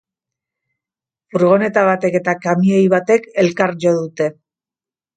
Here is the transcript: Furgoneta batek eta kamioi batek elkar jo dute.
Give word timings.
Furgoneta 1.35 1.85
batek 1.91 2.19
eta 2.23 2.37
kamioi 2.49 2.83
batek 2.97 3.31
elkar 3.45 3.79
jo 3.87 3.97
dute. 4.03 4.35